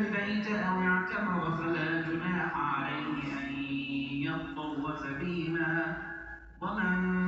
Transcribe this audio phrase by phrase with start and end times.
[0.00, 3.52] البيت أو اعتمر فلا جناح عليه أن
[4.26, 5.96] يطوف بهما.
[6.60, 7.19] ومن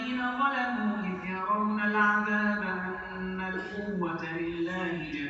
[0.00, 2.62] الذين ظلموا إذ يرون العذاب
[3.16, 5.29] أن القوة لله جميعا.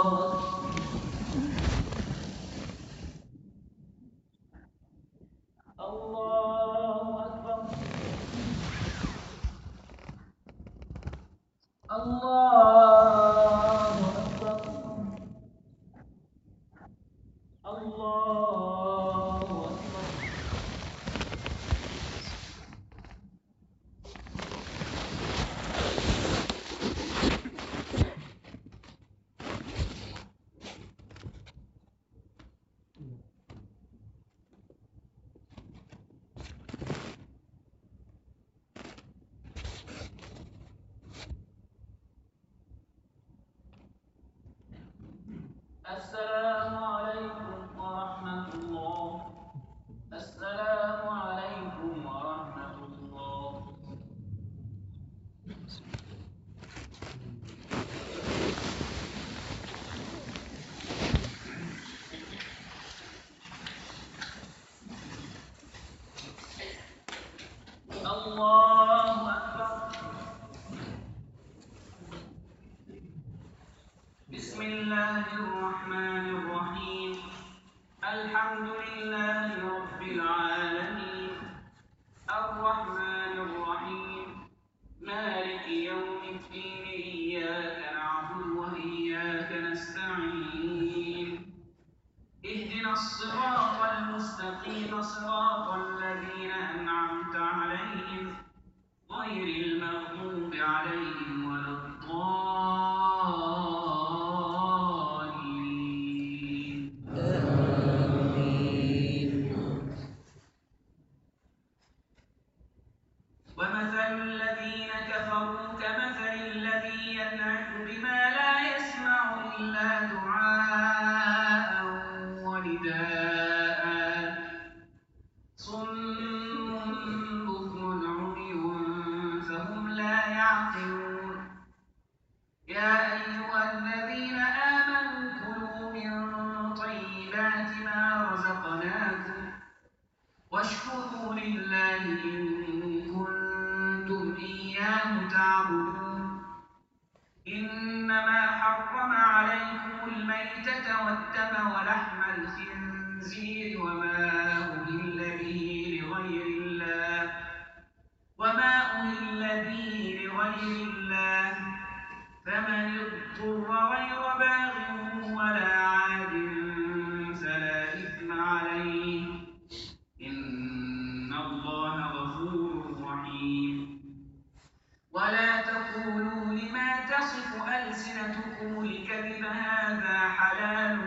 [178.61, 180.99] لكم الكذب هذا حلال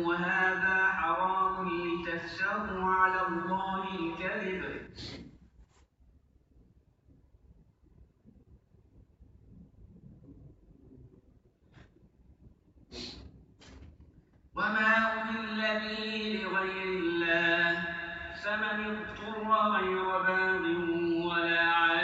[0.00, 4.62] وهذا حرام لتفتروا على الله الكذب.
[14.56, 17.84] وما أهل به لغير الله
[18.42, 20.64] فمن اضطر غير باغ
[21.28, 22.03] ولا عاد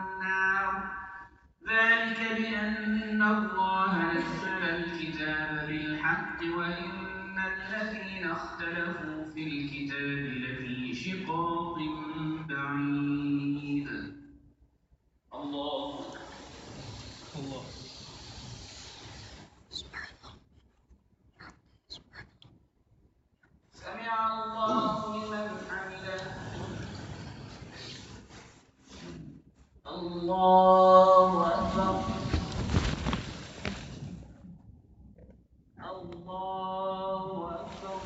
[1.71, 11.75] ذلك بأن الله نزل الكتاب بالحق وإن الذين اختلفوا في الكتاب لفي شقاق
[12.49, 13.87] بعيد.
[15.33, 15.99] الله.
[17.35, 17.63] الله
[23.71, 26.40] سمع الله لمن حمده.
[29.91, 31.95] الله أكبر.
[35.81, 37.25] الله
[37.59, 37.97] أكبر.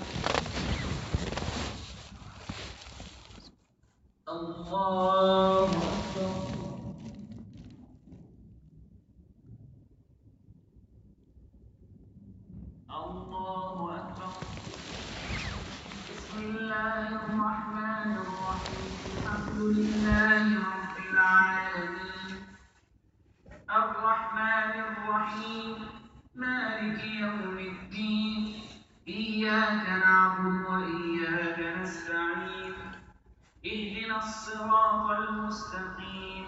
[12.89, 14.32] الله أكبر.
[16.10, 18.92] بسم الله الرحمن الرحيم.
[19.18, 20.35] الحمد لله
[25.25, 25.75] الرحيم
[26.36, 28.62] مالك يوم الدين
[29.08, 32.74] إياك نعبد وإياك نستعين
[33.65, 36.46] اهدنا الصراط المستقيم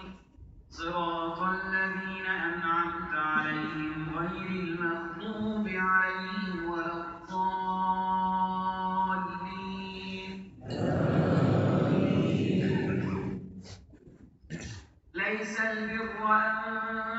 [0.70, 7.58] صراط الذين أنعمت عليهم غير المغضوب عليهم ولا الضالين.
[15.14, 17.17] ليس البر أن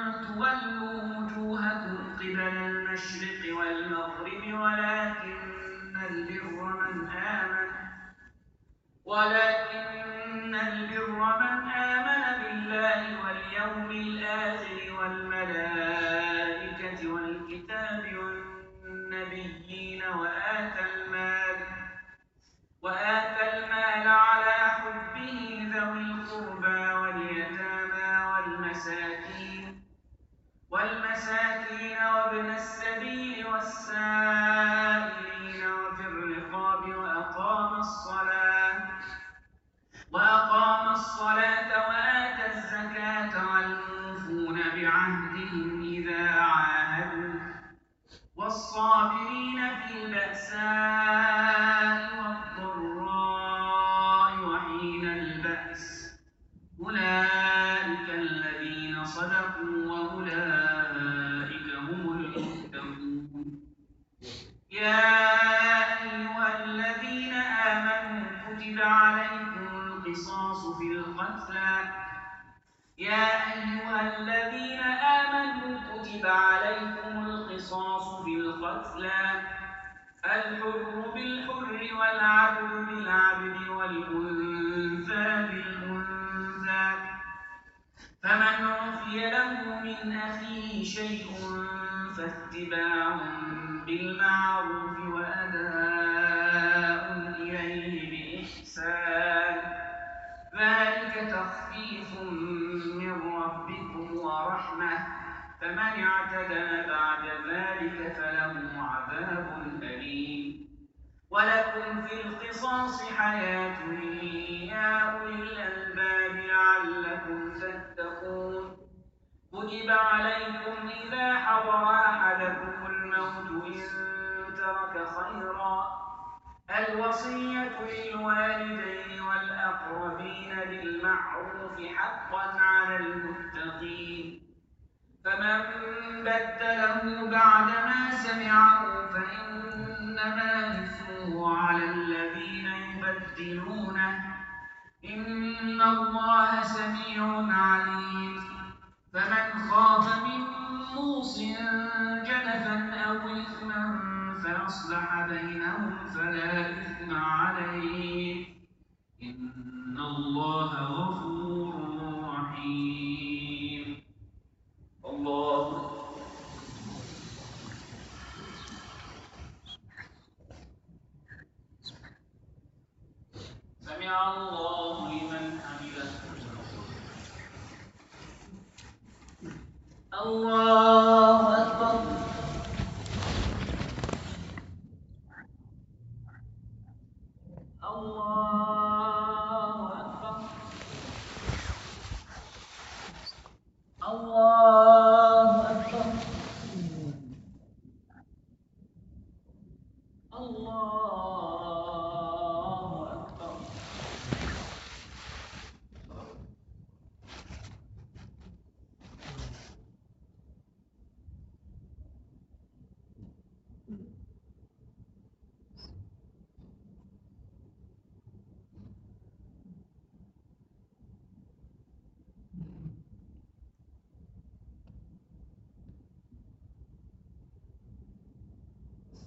[3.00, 7.70] المشرق والمغرب ولكن البر من آمن.
[9.06, 16.20] ولكن البر من آمن بالله واليوم الآخر والملائكة
[17.14, 18.04] والكتاب
[18.84, 21.49] والنبيين وآتى المال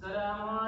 [0.05, 0.62] السلام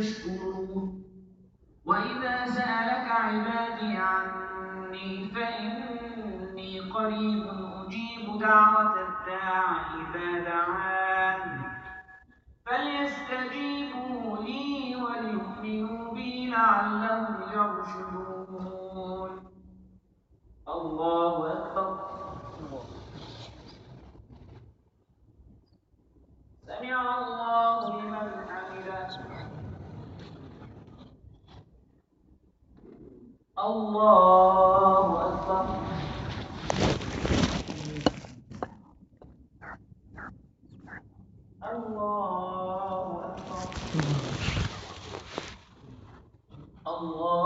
[0.00, 1.04] تشكرون
[1.84, 9.66] وإذا سألك عبادي عني فإني قريب أجيب دعوة الداع
[10.00, 11.62] إذا دعان
[12.66, 19.32] فليستجيبوا لي وليؤمنوا بي لعلهم يرشدون.
[20.68, 22.10] الله أكبر.
[26.66, 27.79] سمع الله
[33.60, 35.64] الله أكبر.
[46.86, 47.40] الله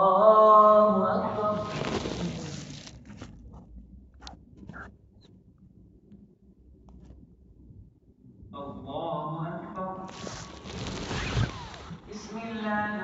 [1.15, 1.55] أكبر.
[8.55, 9.95] الله أكبر.
[12.11, 13.04] بسم الله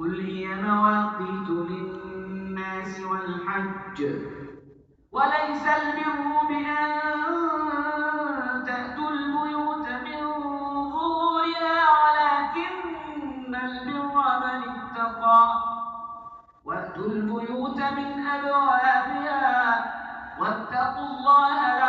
[0.00, 3.98] قل هي مواقيت للناس والحج
[5.12, 7.20] وليس البر بأن
[8.66, 10.20] تأتوا البيوت من
[10.92, 15.44] ظهورها ولكن البر من اتقى
[16.64, 19.46] وأتوا البيوت من أبوابها
[20.40, 21.79] واتقوا الله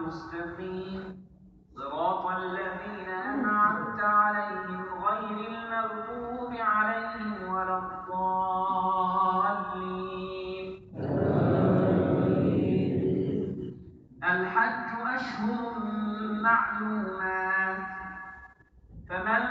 [0.00, 1.02] المستقيم
[1.76, 8.30] صراط الذين أنعمت عليهم غير المغضوب عليهم ولا الضالين.
[14.24, 15.72] الحج أشهر
[16.42, 17.78] معلومات.
[19.08, 19.42] فمن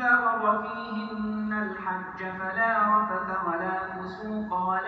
[0.00, 4.87] فرض فيهن الحج فلا رفث ولا فسوق ولا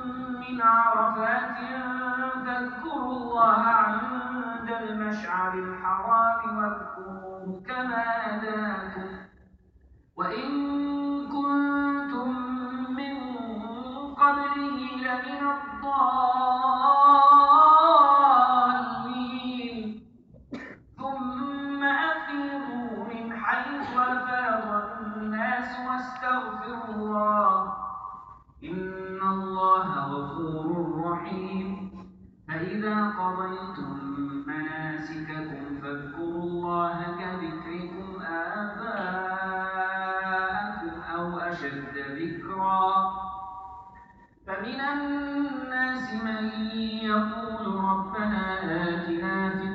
[0.51, 1.57] من عرفات
[2.45, 9.09] فاذكروا الله عند المشعر الحرام واذكروه كما هداكم
[10.17, 10.51] وإن
[11.27, 12.29] كنتم
[12.93, 13.15] من
[14.15, 17.30] قبله لمن الضالين.
[32.61, 33.99] فإذا قضيتم
[34.47, 39.01] مناسككم فاذكروا الله كذكركم آباءكم
[41.15, 43.11] أو أشد ذكرا.
[44.47, 46.43] فمن الناس من
[47.03, 49.70] يقول ربنا آتنا في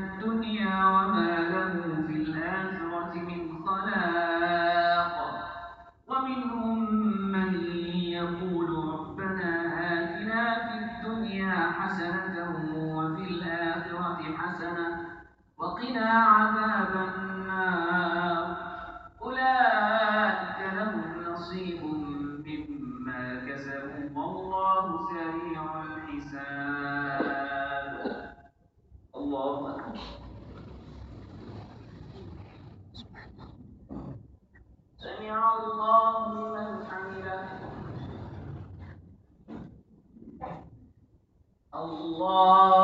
[42.16, 42.75] الله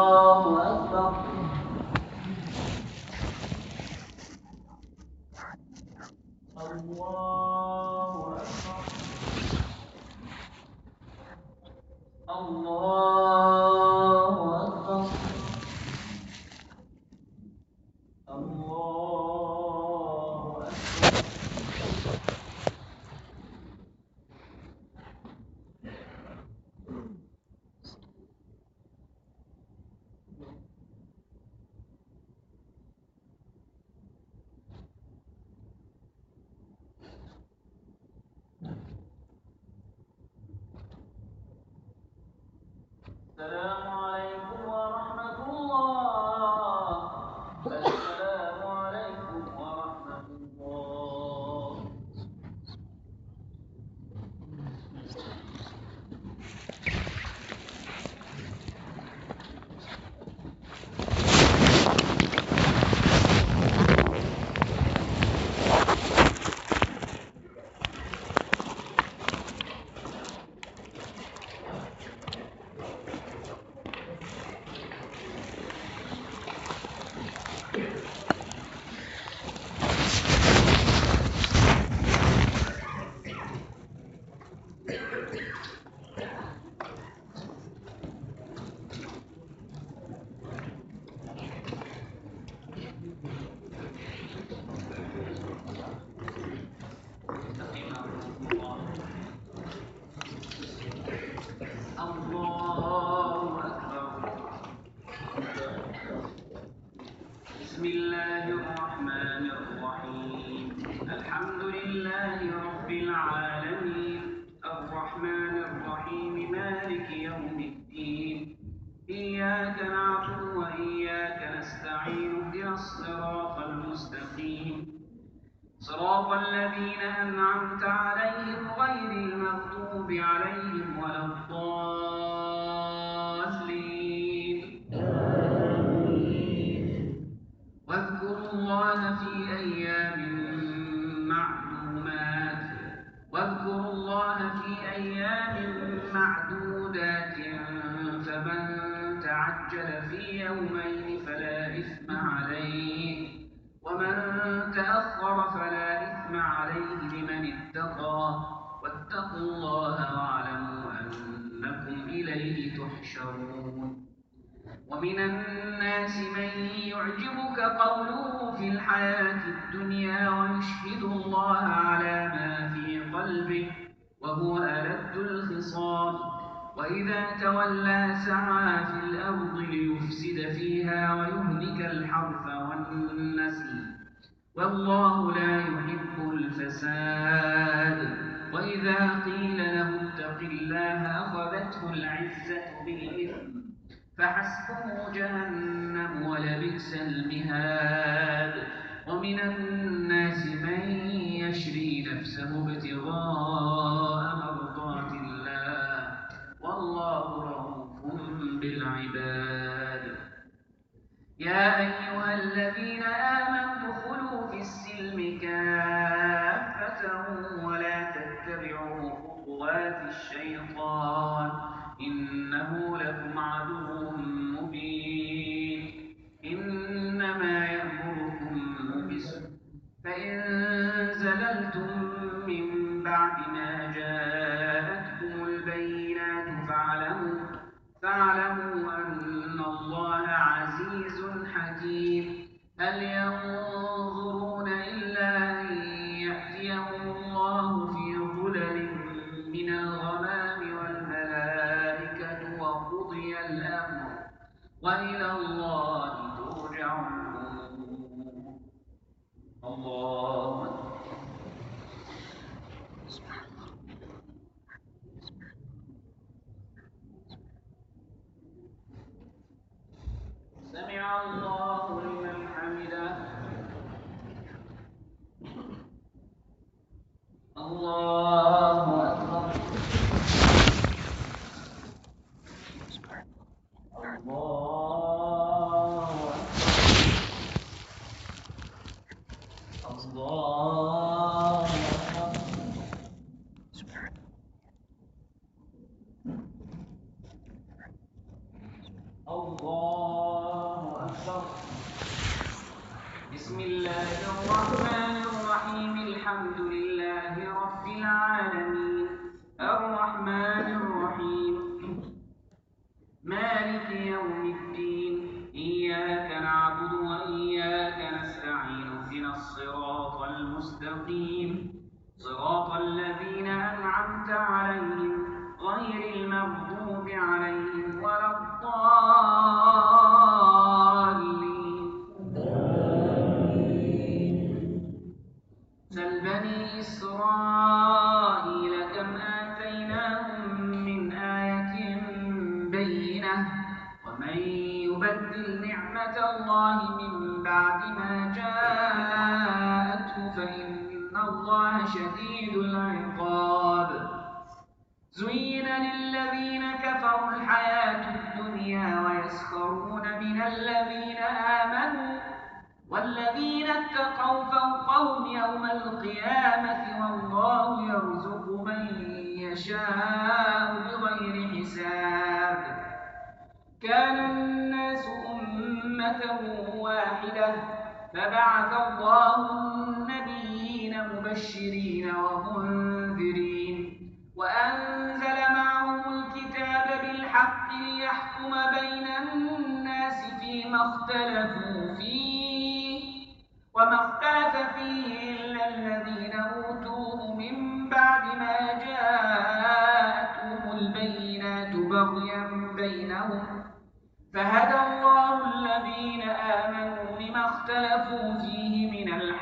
[43.42, 44.01] السلام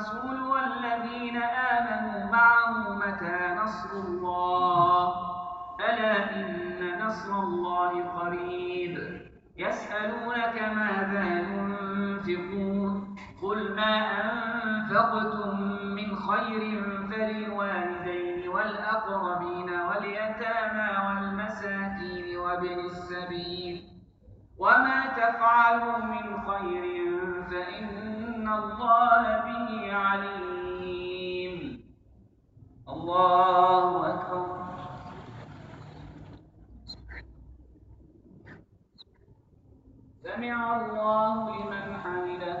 [0.00, 5.14] الرسول والذين آمنوا معه متى نصر الله.
[5.80, 8.98] ألا إن نصر الله قريب.
[9.56, 13.94] يسألونك ماذا ينفقون؟ قل ما
[14.24, 15.60] أنفقتم
[15.96, 23.82] من خير فللوالدين والأقربين واليتامى والمساكين وابن السبيل.
[24.58, 27.10] وما تفعلوا من خير
[27.50, 28.09] فإن
[28.48, 31.84] الله به عليم.
[32.88, 34.60] الله أكبر.
[40.24, 42.58] سمع الله لمن حمده.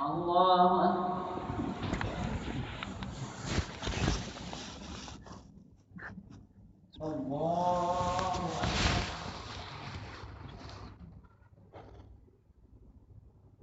[0.00, 1.14] الله أكبر.
[7.02, 8.63] الله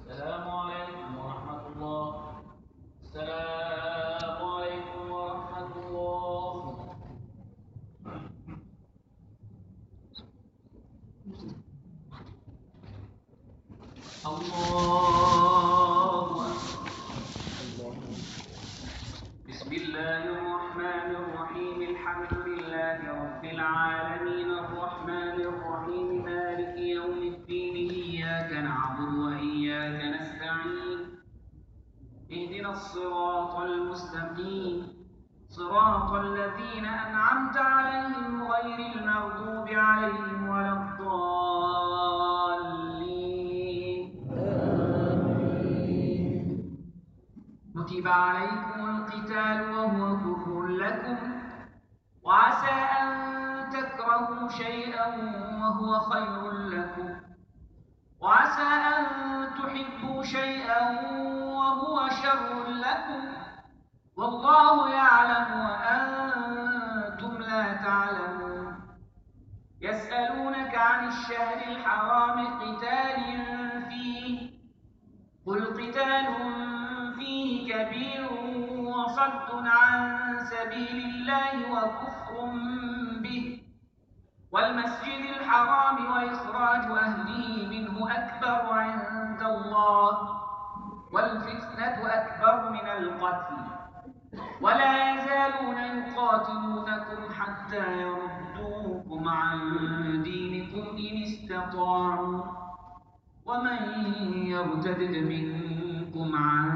[0.00, 2.32] السلام عليكم ورحمة الله
[3.04, 6.96] السلام عليكم ورحمة الله
[14.66, 17.94] الله أكبر
[19.48, 29.12] بسم الله الرحمن الرحيم الحمد لله رب العالمين الرحمن الرحيم مالك يوم الدين إياك نعبد
[29.24, 31.00] وإياك نستعين
[32.32, 34.76] اهدنا الصراط المستقيم
[35.48, 41.76] صراط الذين أنعمت عليهم غير المغضوب عليهم ولا الضالين
[47.76, 51.16] كتب عليكم القتال وهو كفر لكم
[52.22, 53.08] وعسى أن
[53.70, 55.06] تكرهوا شيئا
[55.60, 57.08] وهو خير لكم
[58.20, 59.04] وعسى أن
[59.54, 60.90] تحبوا شيئا
[61.56, 63.22] وهو شر لكم
[64.16, 68.76] والله يعلم وأنتم لا تعلمون
[69.80, 73.20] يسألونك عن الشهر الحرام قتال
[73.88, 74.50] فيه
[75.46, 76.26] قل قتال
[77.18, 78.26] فيه كبير
[79.26, 82.34] وصد عن سبيل الله وكفر
[83.22, 83.62] به.
[84.52, 90.12] والمسجد الحرام وإخراج أهله منه أكبر عند الله
[91.12, 93.56] والفتنة أكبر من القتل.
[94.60, 99.58] ولا يزالون يقاتلونكم حتى يردوكم عن
[100.22, 102.42] دينكم إن استطاعوا.
[103.46, 103.78] ومن
[104.46, 105.00] يرتد
[105.32, 106.68] منكم عن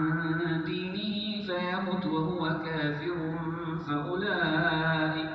[0.64, 3.16] دينه فيمت وهو كافر
[3.86, 5.30] فأولئك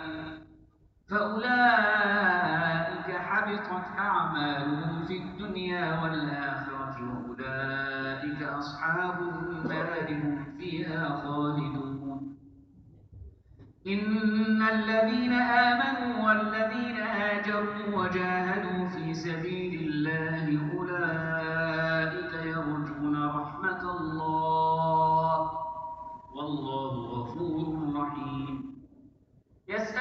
[1.85, 12.35] فأولئك حبطت أعمالهم في الدنيا والآخرة وأولئك أصحاب النار هم فيها خالدون.
[13.87, 20.74] إن الذين آمنوا والذين هاجروا وجاهدوا في سبيل الله أولئك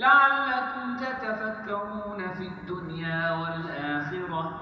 [0.00, 4.60] لعلكم تتفكرون في الدنيا والآخرة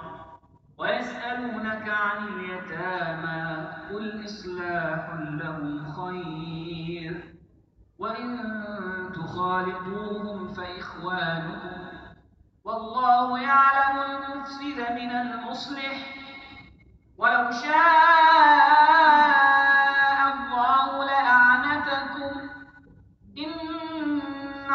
[0.78, 7.34] ويسألونك عن اليتامى قل إصلاح لهم خير
[7.98, 8.38] وإن
[9.14, 11.78] تخالطوهم فإخوانكم
[12.64, 16.14] والله يعلم المفسد من المصلح
[17.18, 19.57] ولو شاء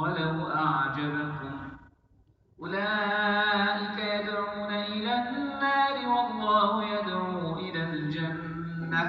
[0.00, 1.54] ولو أعجبكم.
[2.60, 9.02] أولئك يدعون إلى النار والله يدعو إلى الجنة.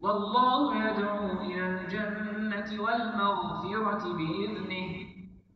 [0.00, 4.92] والله يدعو إلى الجنة والمغفرة بإذنه.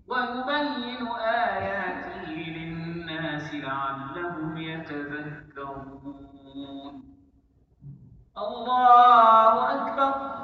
[0.09, 1.07] ويبين
[1.49, 6.15] آياته للناس لعلهم يتذكرون.
[8.39, 10.44] الله أكبر.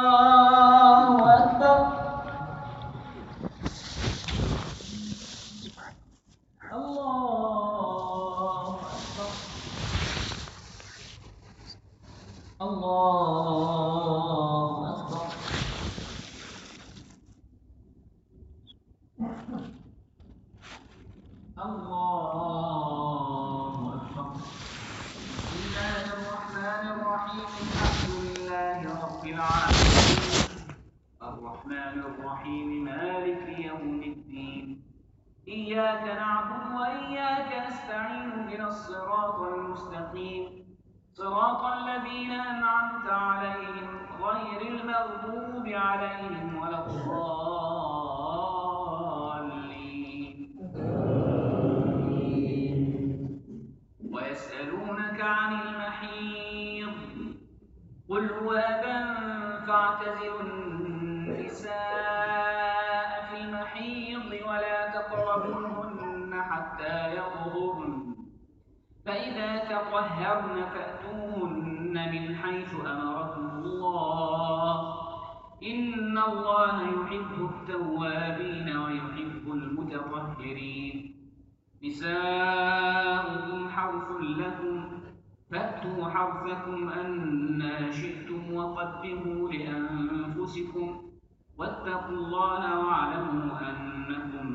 [92.11, 94.47] واتقوا الله واعلموا أنكم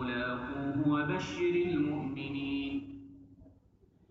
[0.00, 2.74] ملاقوه وبشر المؤمنين.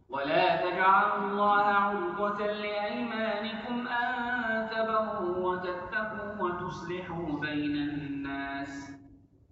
[0.09, 4.13] ولا تجعلوا الله عرضة لأيمانكم أن
[4.69, 8.73] تبروا وتتقوا وتصلحوا بين الناس.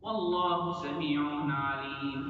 [0.02, 2.22] والله سميع عليم.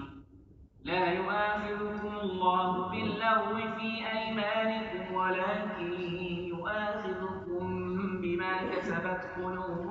[0.84, 5.91] لا يؤاخذكم الله باللغو في أيمانكم ولكن
[6.53, 7.65] يؤاخذكم
[8.22, 9.91] بما كسبت قلوبكم.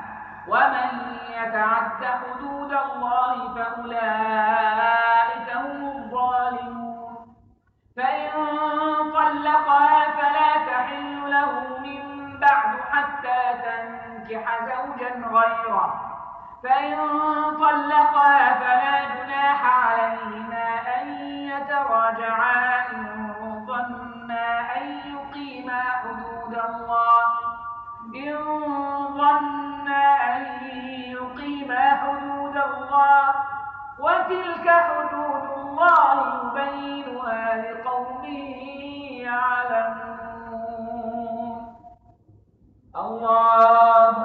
[0.47, 0.91] ومن
[1.37, 7.35] يتعد حدود الله فأولئك هم الظالمون.
[7.97, 8.29] فإن
[9.13, 11.51] طلقها فلا تحل له
[11.85, 12.01] من
[12.39, 15.89] بعد حتى تنكح زوجا غيره.
[16.63, 16.97] فإن
[17.59, 20.67] طلقها فلا جناح عليهما
[21.01, 21.07] أن
[21.51, 23.07] يتراجعا إن
[23.67, 27.23] ظنا أن يقيما حدود الله.
[28.15, 28.37] إن
[29.17, 29.80] ظنا
[30.35, 30.43] أن
[31.11, 33.33] يقيما حدود الله
[33.99, 38.23] وتلك حدود الله يبينها لقوم
[39.25, 40.01] يعلمون.
[42.95, 44.15] الله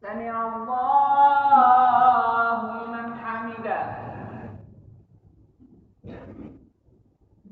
[0.00, 3.84] سمع الله لمن حمده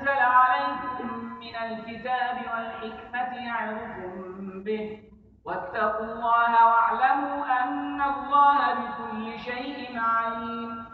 [0.00, 1.08] أنزل عليكم
[1.40, 4.98] من الكتاب والحكمة يعظكم به.
[5.44, 10.86] واتقوا الله واعلموا أن الله بكل شيء عليم.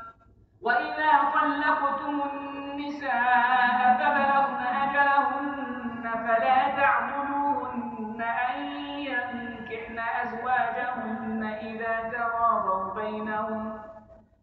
[0.63, 8.63] وإذا طلقتم النساء فبلغن أجلهن فلا تعضلوهن أن
[9.11, 13.79] ينكحن أزواجهن إذا تراضوا بينهم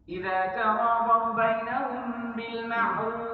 [0.08, 3.33] إذا تراضوا بينهم بالمعروف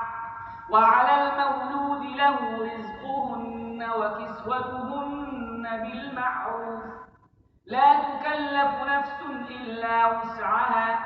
[0.71, 6.83] وعلى المولود له رزقهن وكسوتهن بالمعروف.
[7.65, 9.19] لا تكلف نفس
[9.49, 10.99] إلا وسعها.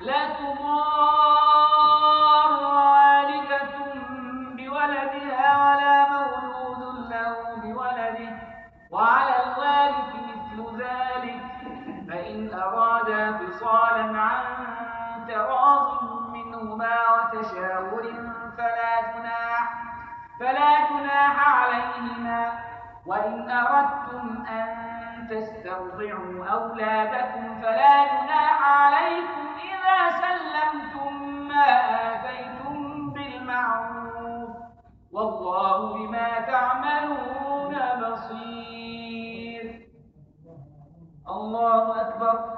[0.00, 1.30] لا تضار
[2.76, 3.74] والدة
[4.56, 8.32] بولدها ولا مولود له بولده.
[8.90, 11.42] وعلى الوارث مثل ذلك.
[12.08, 14.44] فإن أرادا فصالا عن
[15.28, 16.02] تراض
[16.32, 18.04] منهما وتشاور
[18.58, 19.82] فلا جناح
[20.40, 22.52] فلا جناح عليهما.
[23.06, 24.68] وإن أردتم أن
[25.30, 31.12] تسترضعوا أولادكم فلا جناح عليكم إذا سلمتم
[31.48, 31.66] ما
[32.14, 34.50] آتيتم بالمعروف.
[35.12, 39.88] والله بما تعملون بصير.
[41.28, 42.57] الله أكبر.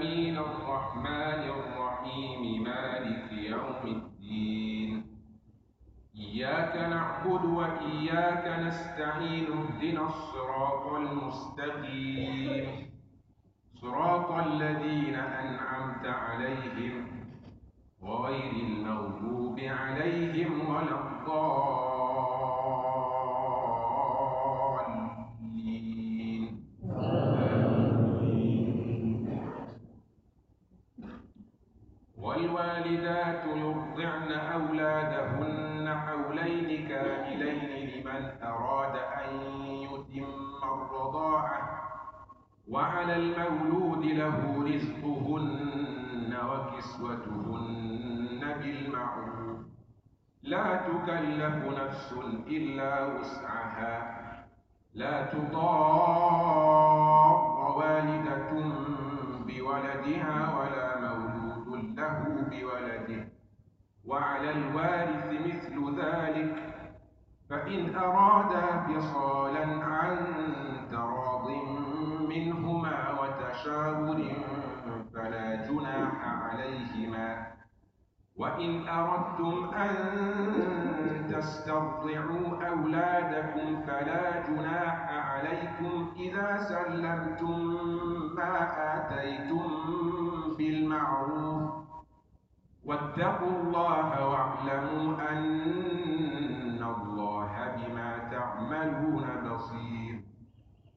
[93.11, 100.15] واتقوا الله واعلموا أن الله بما تعملون بصير.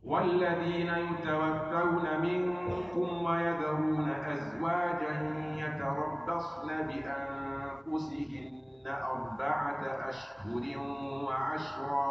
[0.04, 5.12] والذين يتوفون منكم ويذرون أزواجا
[5.56, 8.54] يتربصن بأنفسهن
[8.86, 10.64] أربعة أشهر
[11.24, 12.10] وعشرا.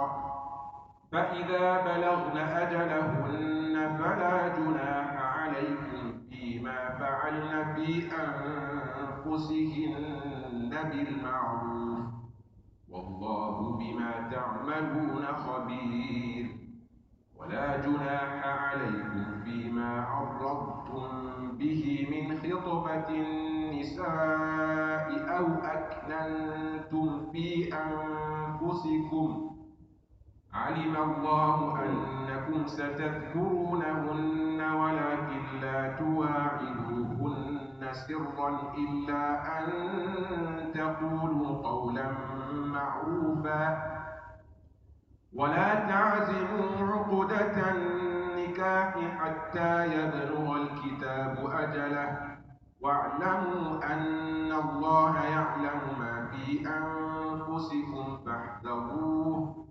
[1.12, 8.73] فإذا بلغن أجلهن فلا جناح عليكم فيما فعلن في أنفسهن
[10.84, 12.06] بالمعروف.
[12.90, 16.50] والله بما تعملون خبير.
[17.38, 21.08] ولا جناح عليكم فيما عرضتم
[21.58, 25.08] به من خطبة النساء
[25.38, 29.50] أو أكننتم في أنفسكم.
[30.54, 37.53] علم الله أنكم ستذكرونهن ولكن لا تواعدوهن.
[37.94, 39.24] سرا إلا
[39.60, 39.68] أن
[40.74, 42.12] تقولوا قولا
[42.66, 43.94] معروفا.
[45.36, 52.18] ولا تعزموا عقدة النكاح حتى يبلغ الكتاب أجله.
[52.82, 59.66] واعلموا أن الله يعلم ما في أنفسكم فاحذروه.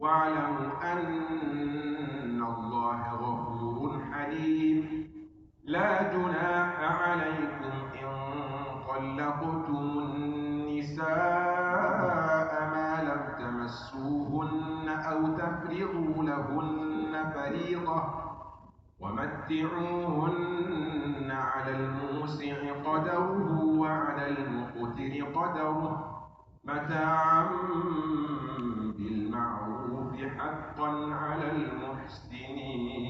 [0.00, 4.99] واعلموا أن الله غفور حليم.
[5.70, 8.10] لا جناح عليكم إن
[8.88, 11.10] طلقتم النساء
[12.74, 17.98] ما لم تمسوهن أو تفرضوا لهن فريضة
[20.10, 23.50] ومتعوهن على الموسع قدره
[23.82, 25.82] وعلى المقتر قدره
[26.64, 27.48] متاعا
[28.98, 33.09] بالمعروف حقا على المحسنين.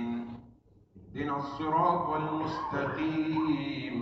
[1.15, 3.95] اهدنا الصراط المستقيم.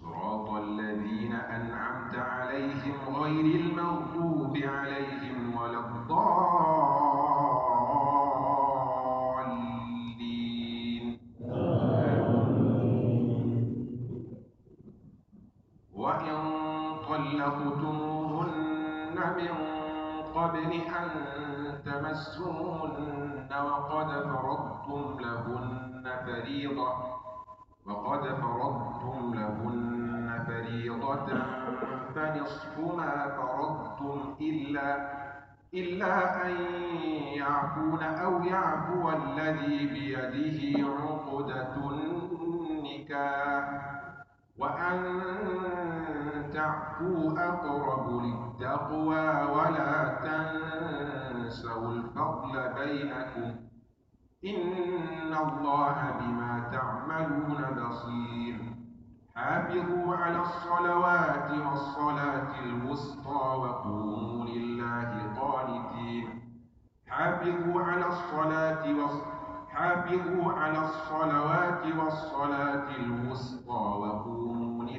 [0.00, 6.20] صراط الذين أنعمت عليهم غير المغضوب عليهم ولا الضالين.
[15.94, 16.36] وإن
[17.08, 18.56] طلقتموهن
[19.36, 19.50] من
[20.34, 21.08] قبل أن
[21.84, 26.92] تمسوهن وقد فرضتم لهن فريضة
[27.86, 31.26] وقد فرضتم لهن فريضة
[32.14, 35.20] فنصف ما فرضتم إلا
[35.74, 36.50] إلا أن
[37.36, 43.64] يعفون أو يعفو الذي بيده عقدة النكاح
[44.58, 45.99] وأن
[46.60, 49.92] تعفوا أقرب للتقوى ولا
[50.24, 53.48] تنسوا الفضل بينكم.
[54.44, 58.56] إن الله بما تعملون بصير.
[59.36, 66.26] حافظوا على الصلوات والصلاة الوسطى وقوموا لله قانتين.
[67.08, 68.84] حافظوا على الصلاة
[69.72, 74.69] حافظوا على الصلوات والصلاة الوسطى وقوموا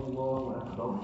[0.00, 0.98] الله أكبر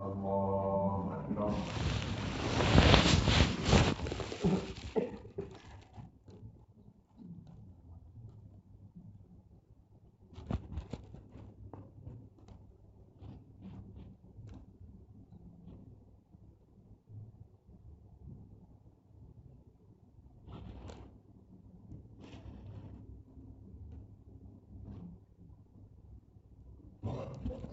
[0.00, 1.52] الله أكبر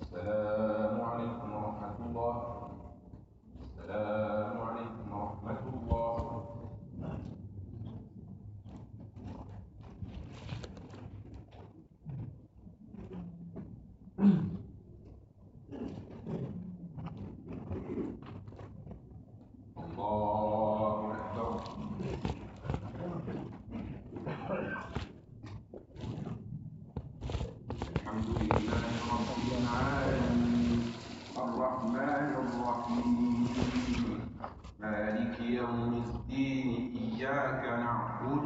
[0.01, 2.35] السلام عليكم ورحمة الله
[3.63, 6.43] السلام عليكم ورحمة الله
[19.77, 21.63] الله أكبر
[26.93, 30.81] الحمد لله رب العالمين
[31.37, 33.47] الرحمن الرحيم
[34.79, 36.69] مالك يوم الدين
[37.03, 38.45] إياك نعبد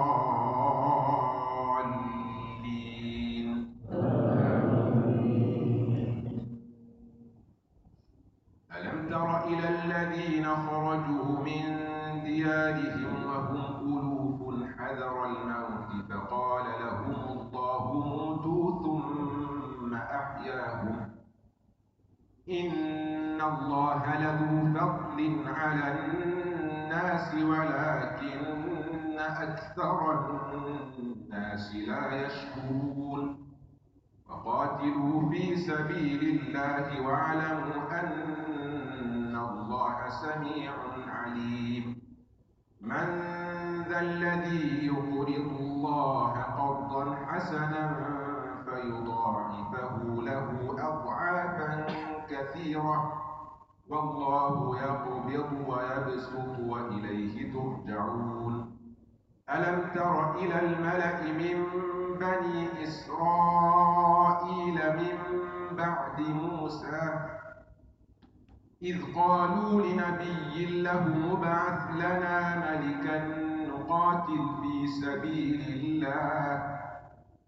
[22.51, 30.29] إن الله لذو فضل على الناس ولكن أكثر
[30.99, 33.37] الناس لا يشكرون
[34.29, 40.71] وقاتلوا في سبيل الله واعلموا أن الله سميع
[41.07, 42.01] عليم
[42.81, 43.07] من
[43.89, 47.95] ذا الذي يقرض الله قرضا حسنا
[48.65, 51.85] فيضاعفه له أضعافا
[52.31, 53.13] كثيرة.
[53.89, 58.77] والله يقبض ويبسط وإليه ترجعون.
[59.49, 61.65] ألم تر إلى الملأ من
[62.19, 65.17] بني إسرائيل من
[65.77, 67.27] بعد موسى؟
[68.81, 73.17] إذ قالوا لنبي له مبعث لنا ملكا
[73.67, 76.71] نقاتل في سبيل الله.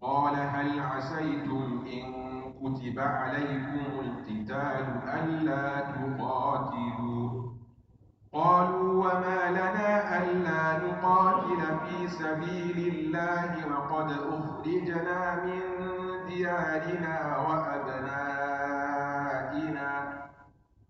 [0.02, 2.23] قال هل عسيتم إن
[2.64, 4.86] كتب عليكم القتال
[5.18, 7.28] ألا تقاتلوا.
[8.32, 9.90] قالوا وما لنا
[10.22, 15.60] ألا نقاتل في سبيل الله وقد أخرجنا من
[16.28, 18.32] ديارنا وأبنائنا.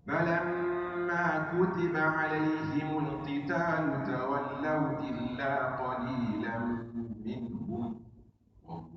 [0.06, 6.33] فلما كتب عليهم القتال تولوا إلا قليلا.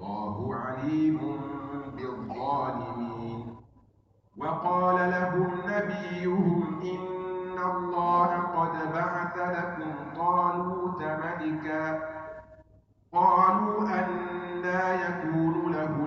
[0.07, 1.19] والله عليم
[1.95, 3.55] بالظالمين.
[4.37, 11.99] وقال لهم نبيهم إن الله قد بعث لكم طالوت ملكا.
[13.13, 16.06] قالوا أنا يكون له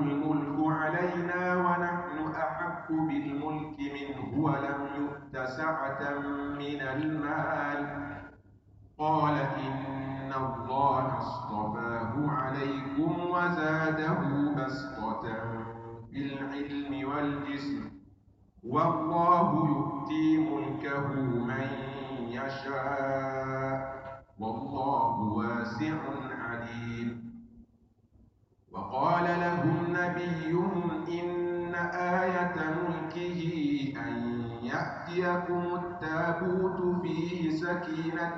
[38.01, 38.37] سكينة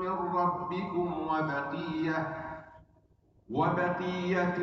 [0.00, 2.18] من ربكم وبقية
[3.50, 4.58] وبقية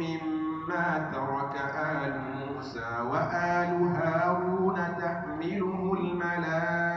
[0.00, 6.92] مما ترك آل موسى وآل هارون تحمله الملائكة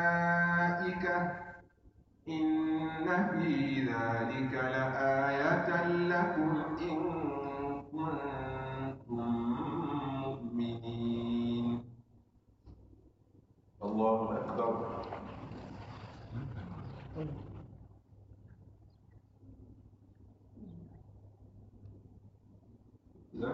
[2.28, 3.54] إن في
[3.84, 6.52] ذلك لآية لكم
[6.82, 6.98] إن
[7.92, 9.30] كنتم
[10.24, 11.68] مؤمنين.
[13.84, 14.96] الله أكبر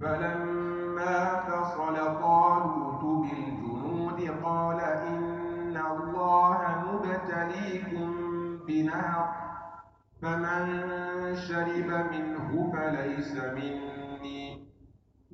[0.00, 6.60] فلما فصل طالوت بالجنود قال إن الله
[6.92, 8.08] مبتليكم
[8.66, 9.26] بنهر
[10.22, 10.64] فمن
[11.36, 13.91] شرب منه فليس مني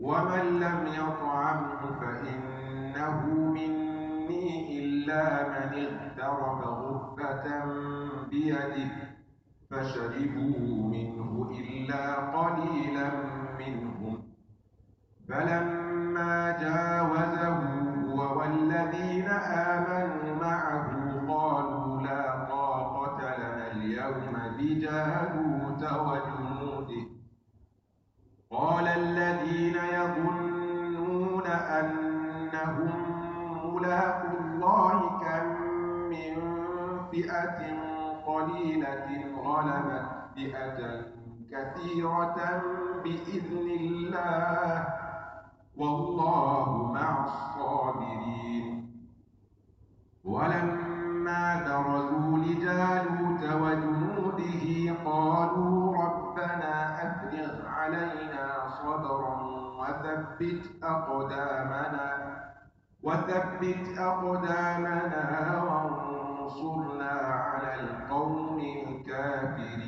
[0.00, 7.46] ومن لم يطعمه فإنه مني إلا من اغترف غرفة
[8.30, 8.90] بيده
[9.70, 13.10] فشربوا منه إلا قليلا
[13.58, 14.22] منهم.
[15.28, 17.58] فلما جاوزه
[18.08, 20.27] هو والذين آمنوا
[41.78, 42.62] كثيرة
[43.04, 44.86] بإذن الله
[45.76, 48.66] والله مع الصابرين
[50.24, 54.64] ولما برزوا لجالوت وجنوده
[55.04, 56.74] قالوا ربنا
[57.06, 59.36] أفرغ علينا صبرا
[59.80, 62.08] وثبت أقدامنا
[63.02, 69.87] وثبت أقدامنا وانصرنا على القوم الكافرين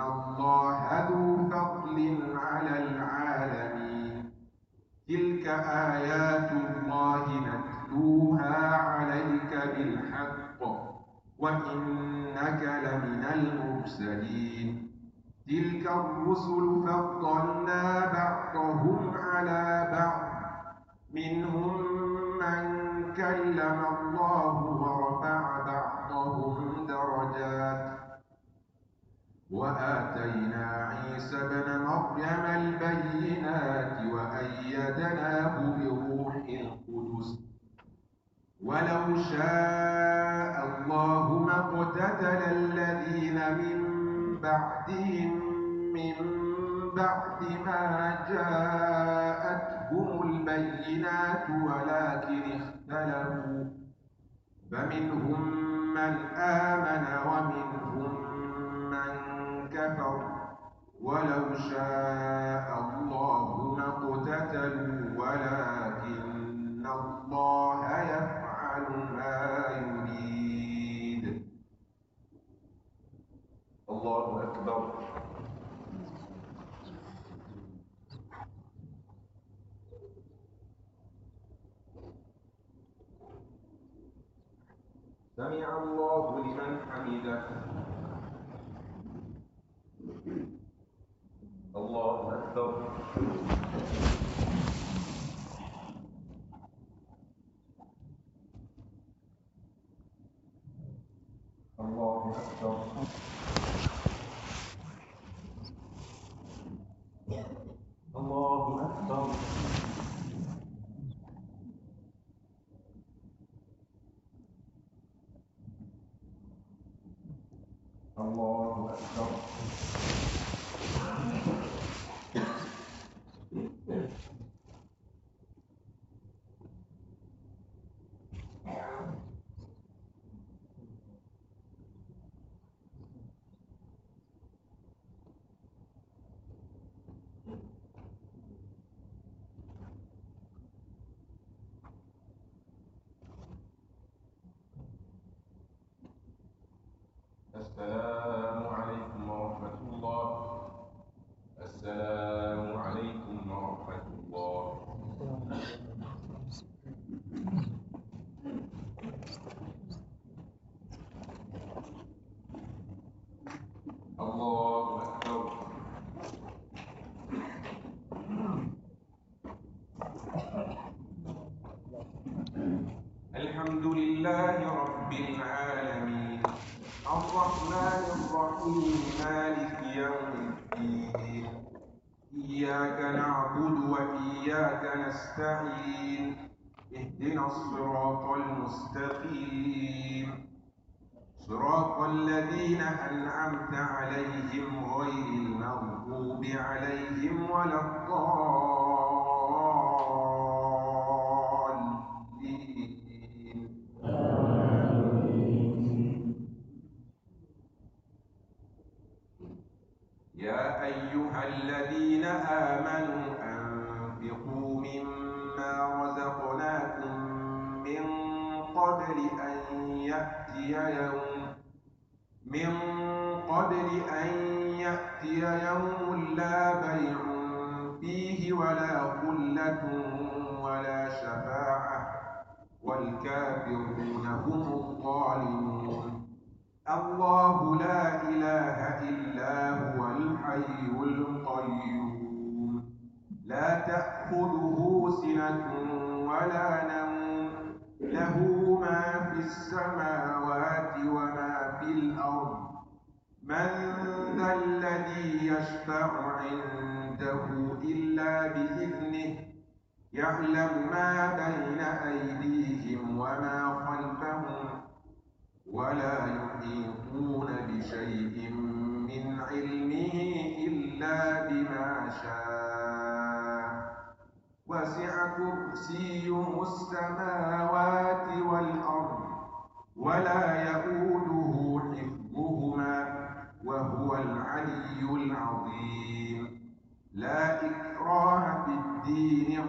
[0.00, 1.98] الله ذو فضل
[2.36, 4.30] على العالمين
[5.08, 5.46] تلك
[5.96, 10.60] آيات الله نتلوها عليك بالحق
[11.38, 14.90] وإنك لمن المرسلين
[15.48, 20.20] تلك الرسل فضلنا بعضهم على بعض
[21.14, 21.76] منهم
[22.40, 22.64] من
[23.16, 28.03] كلم الله ورفع بعضهم درجات
[29.54, 37.28] وآتينا عيسى ابن مريم البينات وأيدناه بروح القدس.
[38.64, 43.78] ولو شاء الله ما اقتتل الذين من
[44.40, 45.32] بعدهم
[45.96, 46.16] من
[46.96, 47.84] بعد ما
[48.30, 53.64] جاءتهم البينات ولكن اختلفوا.
[54.70, 55.40] فمنهم
[55.94, 57.83] من آمن ومنهم من
[59.74, 60.44] كفر
[61.02, 68.86] ولو شاء الله ما اقتتلوا ولكن الله يفعل
[69.16, 69.36] ما
[69.82, 71.24] يريد.
[73.90, 74.82] الله أكبر.
[85.36, 87.83] سمع الله لمن حمده.
[91.76, 92.88] الله أكبر
[101.80, 102.76] الله أكبر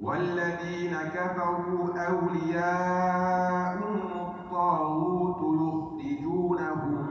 [0.00, 5.38] والذين كفروا أولياءهم الطاغوت
[6.08, 7.06] يخرجونهم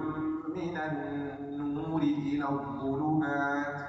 [0.55, 3.87] من النور إلى الظلمات.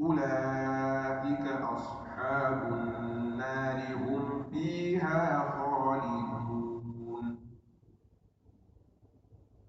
[0.00, 7.24] أولئك أصحاب النار هم فيها خالدون.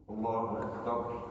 [0.10, 1.31] الله أكبر.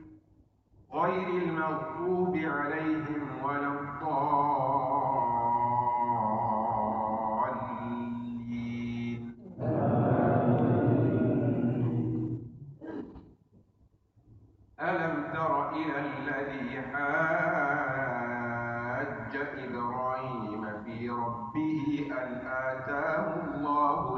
[0.93, 4.11] غير المغضوب عليهم ولا الضالين.
[14.81, 18.31] ألم تر إلى الذي حاج
[19.35, 24.17] إبراهيم في ربه أن آتاه الله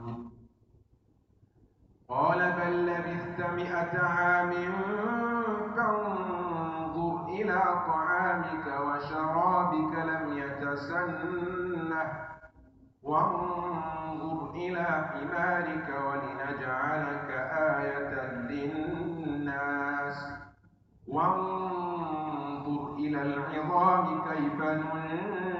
[2.11, 4.51] قال بل لبثت مئة عام
[5.75, 12.07] فانظر إلى طعامك وشرابك لم يتسنه
[13.03, 17.29] وانظر إلى حمارك ولنجعلك
[17.79, 18.13] آية
[18.49, 20.17] للناس
[21.07, 24.59] وانظر إلى العظام كيف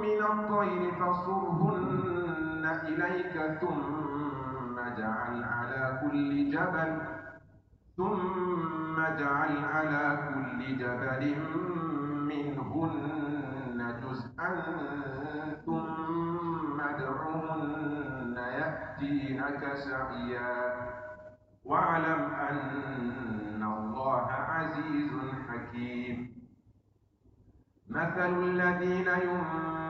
[0.00, 7.00] من الطير فصرهن إليك ثم اجعل على كل جبل
[7.96, 11.22] ثم اجعل على كل جبل
[12.30, 14.50] منهن جزءا
[15.66, 20.90] ثم ادعهن يأتينك سعيا.
[21.64, 25.10] واعلم أن الله عزيز
[25.48, 26.16] حكيم.
[27.90, 29.89] مثل الذين ينفقون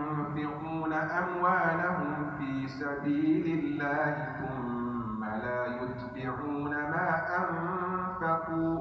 [1.19, 8.79] أموالهم في سبيل الله ثم لا يتبعون ما أنفقوا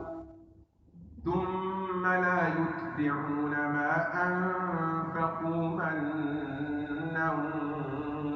[1.24, 3.92] ثم لا يتبعون ما
[4.26, 7.30] أنفقوا منا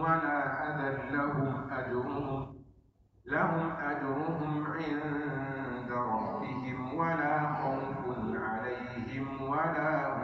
[0.01, 0.39] ولا
[0.69, 2.55] أذى لهم أجرهم
[3.27, 10.24] لهم أجرهم عند ربهم ولا خوف عليهم ولا هم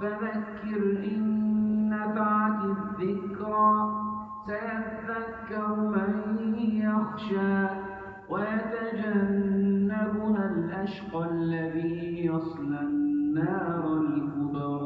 [0.00, 1.22] فذكر إن
[1.88, 3.70] نفعت الذكرى
[4.46, 6.12] سيذكر من
[6.58, 7.56] يخشى
[8.30, 9.74] ويتجنبها
[10.50, 14.85] الأشقى الذي يصلى النار الكبرى.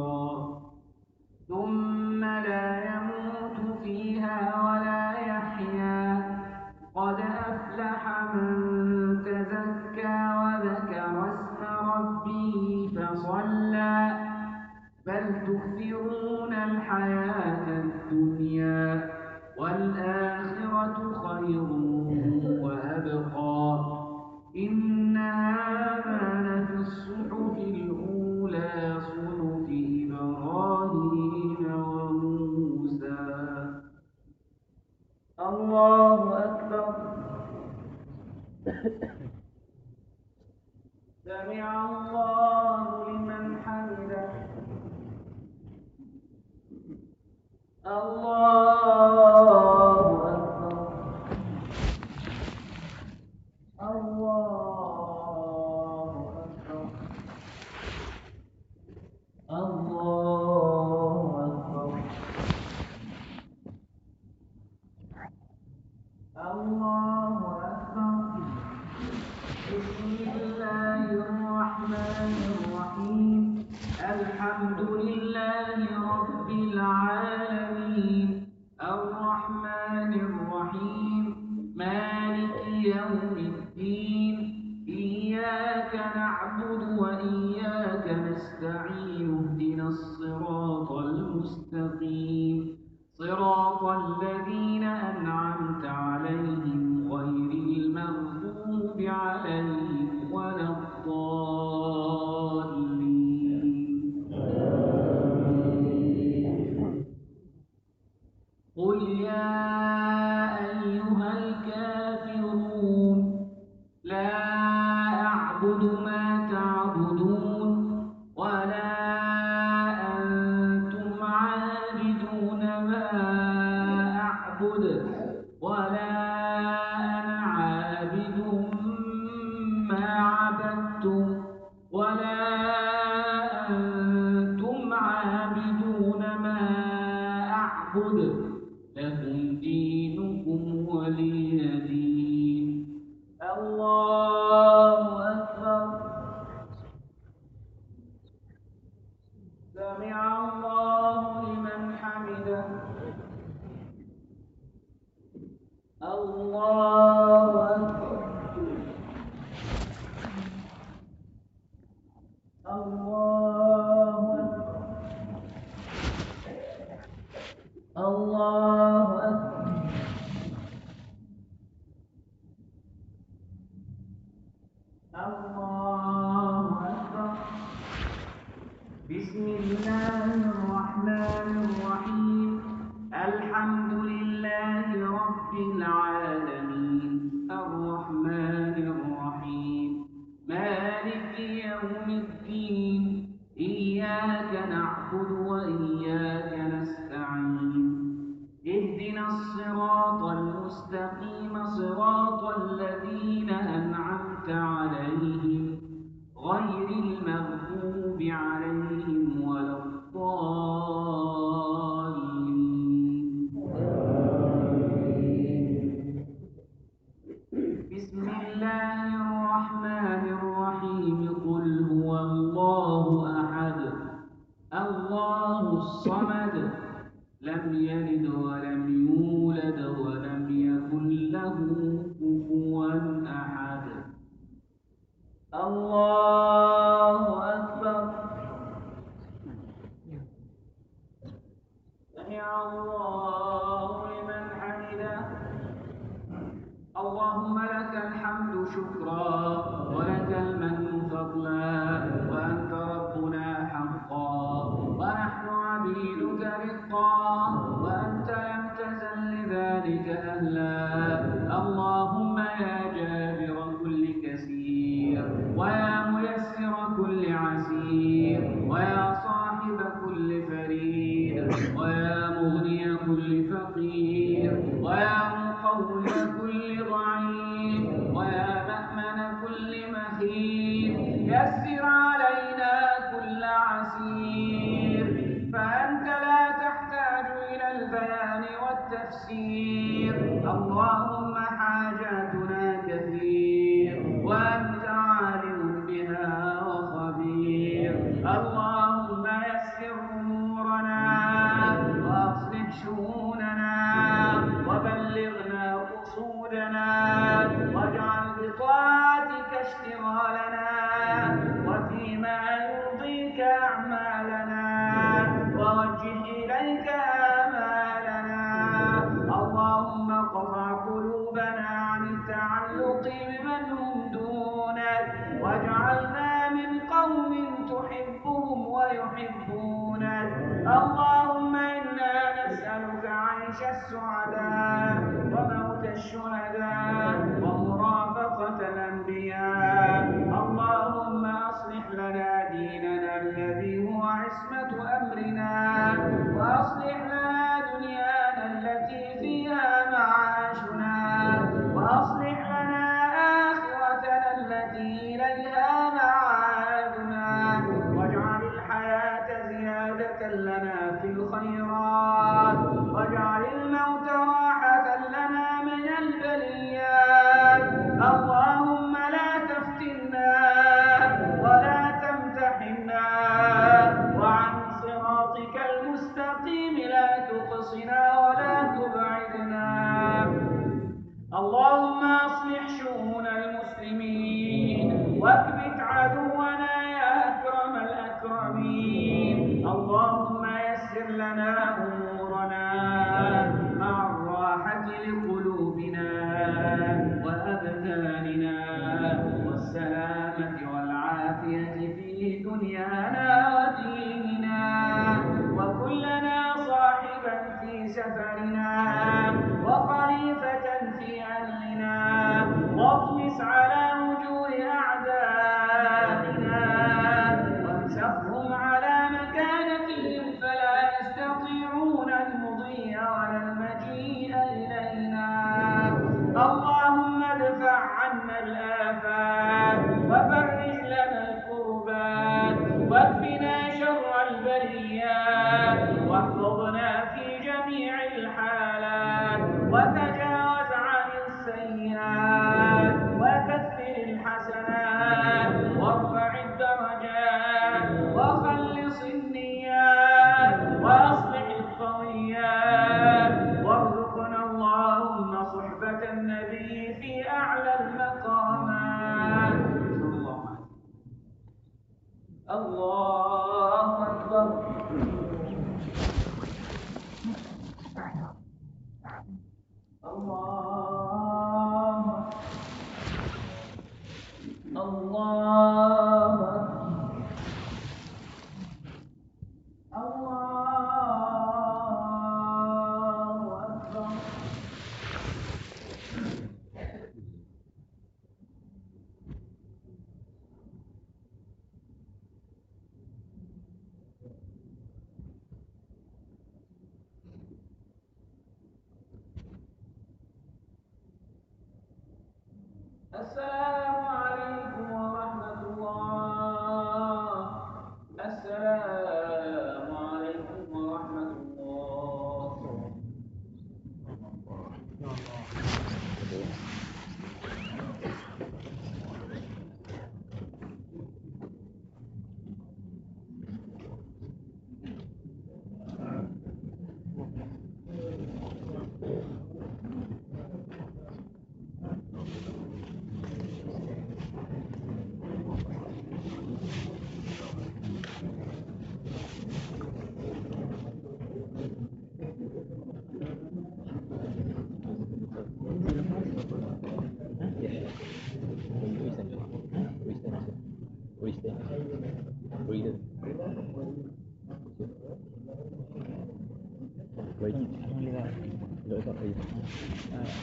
[560.12, 560.34] 哎呀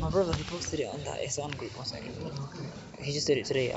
[0.00, 2.14] My brother, he posted it on that his own group one second.
[3.00, 3.66] He just did it today.